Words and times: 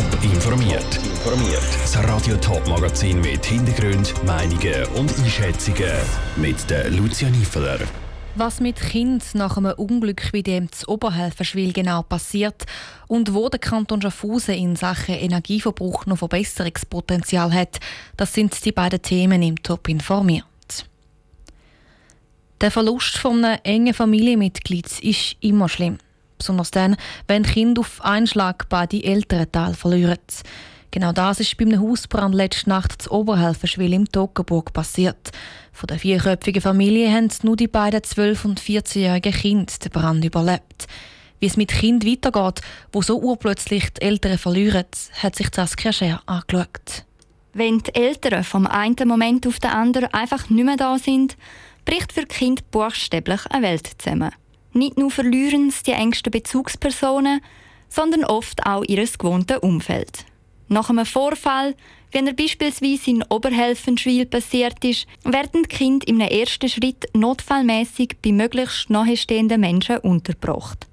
Top 0.00 0.24
informiert. 0.24 0.96
Informiert. 0.96 1.62
Das 1.82 2.02
Radio 2.04 2.34
Top 2.36 2.66
Magazin 2.66 3.20
mit 3.20 3.44
Hintergrund, 3.44 4.14
Meinungen 4.24 4.86
und 4.94 5.14
Einschätzungen 5.18 5.92
mit 6.36 6.70
der 6.70 6.88
Lucia 6.90 7.28
Niefeler. 7.28 7.78
Was 8.34 8.60
mit 8.60 8.76
Kind 8.76 9.34
nach 9.34 9.58
einem 9.58 9.72
Unglück 9.72 10.32
wie 10.32 10.42
dem 10.42 10.72
zu 10.72 10.88
Oberhelferschwil 10.88 11.74
genau 11.74 12.02
passiert 12.02 12.64
und 13.08 13.34
wo 13.34 13.50
der 13.50 13.60
Kanton 13.60 14.00
Schaffhausen 14.00 14.54
in 14.54 14.74
Sachen 14.74 15.16
Energieverbrauch 15.16 16.06
noch 16.06 16.16
Verbesserungspotenzial 16.16 17.52
hat, 17.52 17.78
das 18.16 18.32
sind 18.32 18.64
die 18.64 18.72
beiden 18.72 19.02
Themen 19.02 19.42
im 19.42 19.62
Top 19.62 19.86
informiert. 19.86 20.46
Der 22.62 22.70
Verlust 22.70 23.18
von 23.18 23.44
einem 23.44 23.60
engen 23.64 23.92
Familienmitglied 23.92 25.00
ist 25.00 25.36
immer 25.40 25.68
schlimm. 25.68 25.98
Besonders 26.40 26.70
dann, 26.70 26.96
wenn 27.28 27.42
Kinder 27.42 27.80
auf 27.80 28.02
einen 28.02 28.26
Schlag 28.26 28.66
beide 28.70 29.04
Elternteile 29.04 29.74
verlieren. 29.74 30.16
Genau 30.90 31.12
das 31.12 31.38
ist 31.38 31.56
bei 31.58 31.66
einem 31.66 31.82
Hausbrand 31.82 32.34
letzte 32.34 32.70
Nacht 32.70 33.02
zu 33.02 33.12
Oberhelferschwil 33.12 33.92
im 33.92 34.10
Toggenburg 34.10 34.72
passiert. 34.72 35.30
Von 35.72 35.86
der 35.86 35.98
vierköpfigen 35.98 36.62
Familie 36.62 37.12
haben 37.12 37.28
nur 37.42 37.56
die 37.56 37.68
beiden 37.68 38.00
12- 38.00 38.44
und 38.46 38.60
14-jährigen 38.60 39.32
Kinder 39.32 39.72
den 39.84 39.92
Brand 39.92 40.24
überlebt. 40.24 40.86
Wie 41.40 41.46
es 41.46 41.58
mit 41.58 41.68
Kind 41.68 42.06
weitergeht, 42.06 42.62
wo 42.90 43.02
so 43.02 43.20
urplötzlich 43.20 43.90
die 43.90 44.02
Eltern 44.02 44.38
verlieren, 44.38 44.86
hat 45.22 45.36
sich 45.36 45.48
Saskia 45.54 45.92
Scher 45.92 46.22
angeschaut. 46.24 47.04
Wenn 47.52 47.80
die 47.80 47.94
Eltern 47.94 48.44
vom 48.44 48.66
einen 48.66 49.06
Moment 49.06 49.46
auf 49.46 49.58
den 49.58 49.70
anderen 49.70 50.12
einfach 50.14 50.48
nicht 50.48 50.64
mehr 50.64 50.76
da 50.76 50.98
sind, 50.98 51.36
bricht 51.84 52.12
für 52.12 52.24
Kind 52.24 52.70
buchstäblich 52.70 53.40
eine 53.50 53.66
Welt 53.66 53.90
zusammen. 53.98 54.30
Nicht 54.72 54.98
nur 54.98 55.10
verlieren 55.10 55.70
sie 55.70 55.84
die 55.84 55.92
engsten 55.92 56.30
Bezugspersonen, 56.30 57.40
sondern 57.88 58.24
oft 58.24 58.64
auch 58.66 58.84
ihr 58.84 59.04
gewohntes 59.04 59.58
Umfeld. 59.58 60.24
Nach 60.68 60.88
einem 60.88 61.04
Vorfall, 61.04 61.74
wie 62.12 62.18
er 62.18 62.32
beispielsweise 62.32 63.10
in 63.10 63.24
Oberhelfenschwil 63.28 64.26
passiert 64.26 64.84
ist, 64.84 65.06
werden 65.24 65.64
die 65.64 65.68
Kinder 65.68 66.06
im 66.06 66.20
ersten 66.20 66.68
Schritt 66.68 67.08
notfallmäßig 67.12 68.18
bei 68.22 68.30
möglichst 68.30 68.88
nahestehenden 68.88 69.60
Menschen 69.60 69.98
untergebracht. 69.98 70.86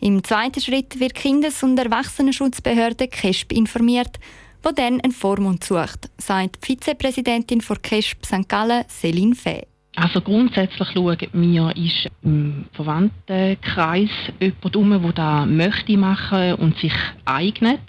Im 0.00 0.22
zweiten 0.24 0.60
Schritt 0.60 0.98
wird 0.98 1.14
Kindes- 1.14 1.62
und 1.62 1.78
Erwachsenenschutzbehörde 1.78 3.06
KESP 3.06 3.52
informiert, 3.52 4.18
wo 4.64 4.70
dann 4.70 5.00
einen 5.00 5.12
Vormund 5.12 5.62
sucht, 5.62 6.10
sagt 6.18 6.56
die 6.56 6.66
Vizepräsidentin 6.66 7.60
von 7.60 7.80
KESP 7.80 8.26
St. 8.26 8.48
Gallen, 8.48 8.84
Céline 8.84 9.36
Fay. 9.36 9.62
Also 9.96 10.20
grundsätzlich 10.20 10.88
schauen 10.92 11.16
wir, 11.32 11.76
ist 11.76 12.08
im 12.22 12.66
Verwandtenkreis 12.72 14.10
jemand 14.40 14.76
um, 14.76 14.90
der 14.90 15.12
das 15.12 15.48
möchte 15.48 15.96
machen 15.96 16.54
und 16.54 16.76
sich 16.78 16.92
eignet. 17.24 17.80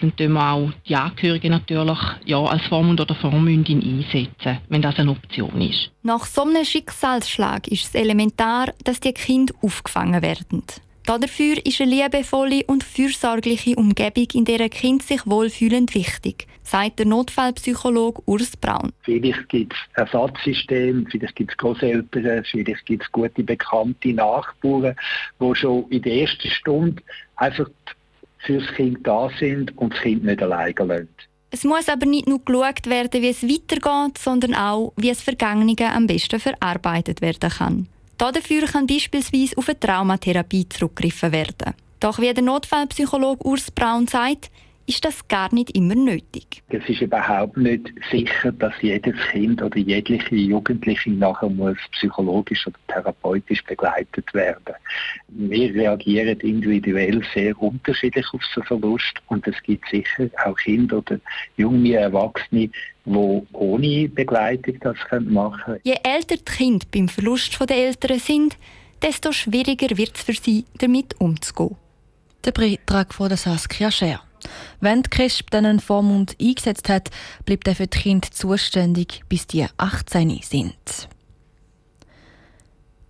Dann 0.00 0.16
tun 0.16 0.32
wir 0.32 0.52
auch 0.52 0.70
die 0.88 0.96
Angehörigen 0.96 1.50
natürlich 1.50 1.98
ja, 2.24 2.42
als 2.42 2.64
Vormund 2.66 3.00
oder 3.00 3.14
Vormündin 3.14 3.82
einsetzen, 3.82 4.58
wenn 4.68 4.82
das 4.82 4.98
eine 4.98 5.10
Option 5.10 5.60
ist. 5.60 5.90
Nach 6.02 6.24
so 6.24 6.42
einem 6.42 6.64
Schicksalsschlag 6.64 7.68
ist 7.68 7.84
es 7.84 7.94
elementar, 7.94 8.72
dass 8.82 9.00
die 9.00 9.12
Kinder 9.12 9.54
aufgefangen 9.62 10.22
werden. 10.22 10.62
Dafür 11.06 11.56
ist 11.66 11.82
eine 11.82 11.90
liebevolle 11.90 12.64
und 12.66 12.82
fürsorgliche 12.82 13.76
Umgebung, 13.76 14.26
in 14.32 14.46
der 14.46 14.60
ein 14.60 14.70
Kind 14.70 15.02
sich 15.02 15.26
wohlfühlend 15.26 15.94
wichtig, 15.94 16.46
sagt 16.64 16.98
der 16.98 17.06
Notfallpsychologe 17.06 18.22
Urs 18.26 18.56
Braun. 18.56 18.92
Vielleicht 19.02 19.48
gibt 19.48 19.74
es 19.74 19.78
Ersatzsysteme, 19.98 21.04
vielleicht 21.10 21.36
gibt 21.36 21.52
es 21.52 21.56
Großeltern, 21.58 22.44
vielleicht 22.44 22.86
gibt 22.86 23.04
es 23.04 23.12
gute 23.12 23.42
bekannte 23.42 24.12
Nachbarn, 24.12 24.96
die 25.40 25.54
schon 25.54 25.88
in 25.90 26.02
der 26.02 26.14
ersten 26.14 26.50
Stunde 26.50 27.02
einfach 27.36 27.68
fürs 28.38 28.66
Kind 28.74 29.06
da 29.06 29.30
sind 29.38 29.76
und 29.78 29.92
das 29.92 30.00
Kind 30.00 30.24
nicht 30.24 30.42
alleine 30.42 30.74
lassen. 30.84 31.08
Es 31.50 31.62
muss 31.62 31.88
aber 31.88 32.06
nicht 32.06 32.26
nur 32.26 32.44
geschaut 32.44 32.86
werden, 32.86 33.22
wie 33.22 33.28
es 33.28 33.44
weitergeht, 33.44 34.18
sondern 34.18 34.54
auch, 34.54 34.92
wie 34.96 35.10
es 35.10 35.22
Vergangene 35.22 35.76
am 35.94 36.08
besten 36.08 36.40
verarbeitet 36.40 37.20
werden 37.20 37.48
kann. 37.48 37.88
Dafür 38.18 38.66
kann 38.66 38.86
beispielsweise 38.86 39.56
auf 39.56 39.68
eine 39.68 39.78
Traumatherapie 39.78 40.68
zurückgegriffen 40.68 41.30
werden. 41.32 41.74
Doch 42.00 42.18
wie 42.18 42.34
der 42.34 42.42
Notfallpsychologe 42.42 43.46
Urs 43.46 43.70
Braun 43.70 44.06
sagt, 44.06 44.50
ist 44.86 45.04
das 45.04 45.26
gar 45.28 45.52
nicht 45.54 45.76
immer 45.76 45.94
nötig. 45.94 46.62
Es 46.68 46.86
ist 46.88 47.00
überhaupt 47.00 47.56
nicht 47.56 47.90
sicher, 48.10 48.52
dass 48.52 48.74
jedes 48.82 49.16
Kind 49.30 49.62
oder 49.62 49.78
jegliche 49.78 50.34
Jugendliche 50.34 51.10
nachher 51.10 51.48
muss 51.48 51.78
psychologisch 51.92 52.66
oder 52.66 52.76
therapeutisch 52.88 53.64
begleitet 53.64 54.32
werden. 54.34 54.74
Wir 55.28 55.74
reagieren 55.74 56.38
individuell 56.40 57.22
sehr 57.32 57.60
unterschiedlich 57.60 58.26
auf 58.32 58.42
so 58.54 58.62
Verlust 58.62 59.14
und 59.28 59.46
es 59.46 59.60
gibt 59.62 59.88
sicher 59.88 60.28
auch 60.44 60.56
Kinder 60.56 60.98
oder 60.98 61.18
junge 61.56 61.94
Erwachsene, 61.94 62.70
die 63.06 63.42
ohne 63.52 64.08
Begleitung 64.08 64.78
das 64.80 64.96
machen 65.20 65.60
können. 65.64 65.80
Je 65.84 65.96
älter 66.02 66.36
die 66.36 66.44
Kinder 66.44 66.86
beim 66.92 67.08
Verlust 67.08 67.58
der 67.68 67.76
Eltern 67.76 68.18
sind, 68.18 68.58
desto 69.02 69.32
schwieriger 69.32 69.96
wird 69.96 70.16
es 70.16 70.22
für 70.22 70.32
sie, 70.32 70.64
damit 70.78 71.20
umzugehen. 71.20 71.76
Der 72.44 72.52
Beitrag 72.52 73.14
von 73.14 73.34
Saskia 73.36 73.90
Scher. 73.90 74.20
Wenn 74.80 75.02
die 75.02 75.10
KESP 75.10 75.50
dann 75.50 75.66
einen 75.66 75.80
Vormund 75.80 76.36
eingesetzt 76.40 76.88
hat, 76.88 77.10
bleibt 77.44 77.68
er 77.68 77.74
für 77.74 77.86
die 77.86 77.98
Kinder 77.98 78.30
zuständig, 78.30 79.22
bis 79.28 79.46
die 79.46 79.66
18 79.76 80.40
sind. 80.42 81.08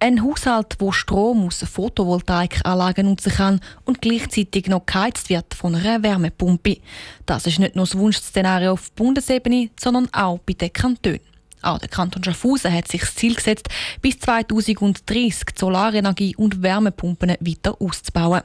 Ein 0.00 0.22
Haushalt, 0.22 0.76
wo 0.80 0.92
Strom 0.92 1.46
aus 1.46 1.64
Photovoltaikanlagen 1.64 3.06
nutzen 3.06 3.32
kann 3.32 3.60
und 3.86 4.02
gleichzeitig 4.02 4.66
noch 4.66 4.84
geheizt 4.84 5.30
wird 5.30 5.54
von 5.54 5.74
einer 5.74 6.02
Wärmepumpe. 6.02 6.76
Das 7.24 7.46
ist 7.46 7.58
nicht 7.58 7.74
nur 7.74 7.86
das 7.86 7.96
Wunschszenario 7.96 8.72
auf 8.72 8.92
Bundesebene, 8.92 9.70
sondern 9.80 10.12
auch 10.12 10.40
bei 10.40 10.52
den 10.52 10.72
Kantonen. 10.72 11.33
Auch 11.64 11.78
der 11.78 11.88
Kanton 11.88 12.22
Schaffhausen 12.22 12.72
hat 12.72 12.88
sich 12.88 13.00
das 13.00 13.14
Ziel 13.14 13.34
gesetzt, 13.34 13.68
bis 14.02 14.18
2030 14.18 15.48
Solarenergie 15.56 16.36
und 16.36 16.62
Wärmepumpen 16.62 17.30
weiter 17.40 17.80
auszubauen. 17.80 18.42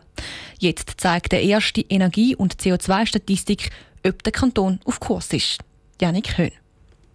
Jetzt 0.60 0.94
zeigt 0.98 1.32
der 1.32 1.44
erste 1.44 1.82
Energie- 1.82 2.36
und 2.36 2.56
CO2-Statistik, 2.56 3.72
ob 4.06 4.24
der 4.24 4.32
Kanton 4.32 4.80
auf 4.86 5.00
Kurs 5.00 5.34
ist. 5.34 5.60
Janik 6.02 6.38
Höhn. 6.38 6.52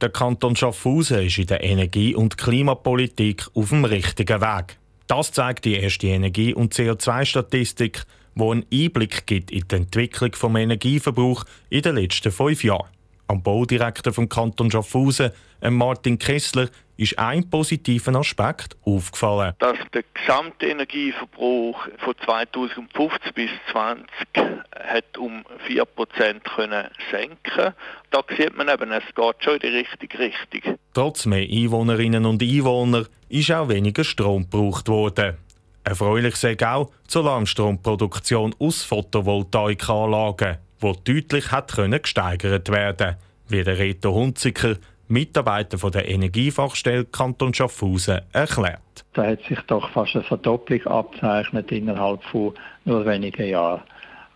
Der 0.00 0.10
Kanton 0.10 0.54
Schaffhausen 0.56 1.22
ist 1.22 1.38
in 1.38 1.46
der 1.46 1.64
Energie- 1.64 2.14
und 2.14 2.36
Klimapolitik 2.36 3.46
auf 3.54 3.70
dem 3.70 3.84
richtigen 3.84 4.40
Weg. 4.40 4.76
Das 5.06 5.32
zeigt 5.32 5.64
die 5.64 5.74
erste 5.74 6.08
Energie- 6.08 6.54
und 6.54 6.74
CO2-Statistik, 6.74 8.04
die 8.34 8.42
einen 8.42 8.66
Einblick 8.72 9.26
gibt 9.26 9.50
in 9.50 9.64
die 9.68 9.76
Entwicklung 9.76 10.32
des 10.32 10.42
Energieverbrauchs 10.42 11.44
in 11.70 11.82
den 11.82 11.96
letzten 11.96 12.32
fünf 12.32 12.64
Jahren. 12.64 12.88
Am 13.34 13.42
Baudirektor 13.42 14.12
vom 14.12 14.28
Kanton 14.28 14.70
Schaffhausen, 14.70 15.32
Martin 15.60 16.20
Kessler, 16.20 16.68
ist 16.96 17.18
ein 17.18 17.50
positiver 17.50 18.14
Aspekt 18.14 18.76
aufgefallen. 18.84 19.54
Dass 19.58 19.76
der 19.92 20.04
gesamte 20.14 20.66
Energieverbrauch 20.66 21.84
von 21.98 22.14
2015 22.24 23.32
bis 23.34 23.50
2020 23.72 24.62
hat 24.72 25.18
um 25.18 25.44
4% 25.68 26.44
können 26.44 26.86
senken 27.10 27.74
Da 28.12 28.22
sieht 28.36 28.56
man 28.56 28.68
eben, 28.68 28.92
es 28.92 29.02
geht 29.16 29.34
schon 29.40 29.54
in 29.54 29.60
die 29.60 29.78
richtige 29.78 30.16
Richtung. 30.16 30.78
Trotz 30.92 31.26
mehr 31.26 31.42
Einwohnerinnen 31.42 32.26
und 32.26 32.40
Einwohner 32.40 33.06
ist 33.28 33.50
auch 33.50 33.68
weniger 33.68 34.04
Strom 34.04 34.48
gebraucht 34.48 34.86
worden. 34.86 35.38
Erfreulich 35.82 36.36
sei 36.36 36.56
auch 36.64 36.92
die 37.08 37.10
Solarmstromproduktion 37.10 38.54
aus 38.60 38.84
Photovoltaikanlagen 38.84 40.58
die 40.82 41.14
deutlich 41.14 41.50
hat 41.52 41.72
können 41.72 42.02
gesteigert 42.02 42.70
werden 42.70 43.16
wie 43.48 43.62
der 43.62 43.78
Reto 43.78 44.14
Hunziker, 44.14 44.76
Mitarbeiter 45.08 45.78
von 45.78 45.92
der 45.92 46.08
Energiefachstelle 46.08 47.04
Kanton 47.04 47.52
Schaffhausen, 47.52 48.22
erklärt. 48.32 49.04
Da 49.12 49.26
hat 49.26 49.42
sich 49.44 49.60
doch 49.66 49.90
fast 49.90 50.14
eine 50.14 50.24
Verdopplung 50.24 50.86
abzeichnet 50.86 51.70
innerhalb 51.70 52.22
von 52.24 52.54
nur 52.84 53.04
wenigen 53.04 53.46
Jahren. 53.46 53.82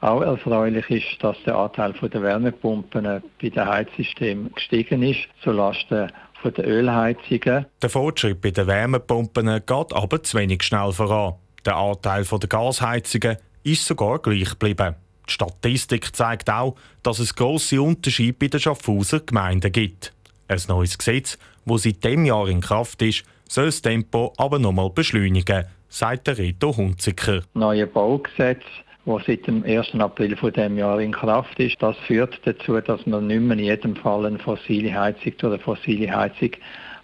Auch 0.00 0.21
erfreulich 0.21 0.88
ist, 0.91 1.25
dass 1.25 1.37
der 1.44 1.56
Anteil 1.56 1.93
der 1.93 2.23
Wärmepumpen 2.23 3.23
bei 3.43 3.49
den 3.49 3.67
Heizsystemen 3.67 4.52
gestiegen 4.55 5.02
ist, 5.02 5.26
zulasten 5.43 6.12
von 6.40 6.55
der 6.55 6.69
Ölheizungen. 6.69 7.67
Der 7.82 7.90
Fortschritt 7.90 8.40
bei 8.40 8.50
den 8.50 8.67
Wärmepumpen 8.69 9.46
geht 9.67 9.93
aber 9.93 10.23
zu 10.23 10.38
wenig 10.38 10.62
schnell 10.62 10.93
voran. 10.93 11.35
Der 11.64 11.76
Anteil 11.76 12.25
der 12.25 12.49
Gasheizungen 12.49 13.38
ist 13.64 13.87
sogar 13.87 14.20
gleich 14.20 14.50
geblieben. 14.50 14.94
Die 15.28 15.34
Statistik 15.34 16.14
zeigt 16.16 16.50
auch, 16.50 16.76
dass 17.02 17.19
es 17.19 17.34
grosse 17.34 17.82
Unterschiede 17.82 18.36
bei 18.38 18.48
den 18.48 18.60
Schaffhauser 18.60 19.20
Gemeinden 19.20 19.70
gibt. 19.70 20.12
Ein 20.48 20.60
neues 20.69 20.96
Gesetz, 20.96 21.38
das 21.66 21.82
seit 21.82 22.02
dem 22.02 22.25
Jahr 22.25 22.48
in 22.48 22.62
Kraft 22.62 23.02
ist, 23.02 23.25
soll 23.48 23.66
das 23.66 23.82
Tempo 23.82 24.32
aber 24.38 24.58
nochmal 24.58 24.90
beschleunigen, 24.90 25.64
sagt 25.88 26.26
der 26.26 26.38
Reto 26.38 26.75
Hunziker. 26.76 27.42
Neue 27.54 27.86
Baugesetz, 27.86 28.62
das 29.04 29.22
seit 29.26 29.46
dem 29.46 29.64
1. 29.64 29.94
April 29.94 30.36
von 30.36 30.52
dem 30.52 30.78
Jahr 30.78 31.00
in 31.00 31.12
Kraft 31.12 31.58
ist, 31.58 31.76
das 31.80 31.96
führt 32.06 32.40
dazu, 32.44 32.80
dass 32.80 33.04
man 33.06 33.26
nicht 33.26 33.40
mehr 33.40 33.58
in 33.58 33.64
jedem 33.64 33.96
Fall 33.96 34.25
eine 34.25 34.38
fossile 34.38 34.92
Heizung 34.92 35.32
oder 35.42 35.58
fossile 35.58 36.10
Heizung 36.10 36.50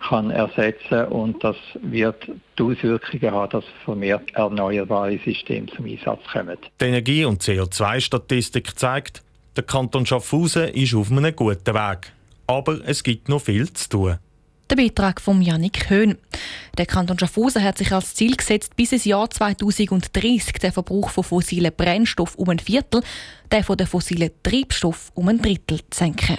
kann 0.08 0.30
ersetzen 0.30 1.06
und 1.06 1.42
das 1.42 1.56
wird 1.82 2.30
die 2.58 2.62
Auswirkungen 2.62 3.32
haben, 3.32 3.50
dass 3.50 3.64
vermehrt 3.84 4.34
erneuerbare 4.34 5.18
Systeme 5.24 5.66
zum 5.66 5.86
Einsatz 5.86 6.20
kommen. 6.32 6.58
Die 6.80 6.84
Energie- 6.84 7.24
und 7.24 7.42
CO2-Statistik 7.42 8.78
zeigt, 8.78 9.22
Der 9.56 9.62
Kanton 9.62 10.04
Schaffhausen 10.04 10.68
ist 10.68 10.94
auf 10.94 11.12
einem 11.12 11.34
guten 11.34 11.74
Weg. 11.74 12.12
Aber 12.46 12.80
es 12.84 13.04
gibt 13.04 13.28
noch 13.28 13.40
viel 13.40 13.72
zu 13.72 13.88
tun. 13.88 14.18
Der 14.68 14.76
Beitrag 14.76 15.20
von 15.20 15.40
Janik 15.42 15.90
Höhn. 15.90 16.18
Der 16.76 16.86
Kanton 16.86 17.18
Schaffhausen 17.18 17.62
hat 17.62 17.78
sich 17.78 17.92
als 17.92 18.14
Ziel 18.14 18.34
gesetzt, 18.34 18.74
bis 18.74 18.92
ins 18.92 19.04
Jahr 19.04 19.30
2030 19.30 20.54
den 20.54 20.72
Verbrauch 20.72 21.10
von 21.10 21.22
fossilen 21.22 21.72
Brennstoffen 21.76 22.40
um 22.40 22.48
ein 22.48 22.58
Viertel, 22.58 23.02
den 23.52 23.62
von 23.62 23.76
den 23.76 23.86
fossilen 23.86 24.30
Treibstoffen 24.42 25.12
um 25.14 25.28
ein 25.28 25.40
Drittel 25.40 25.78
zu 25.90 25.98
senken. 25.98 26.38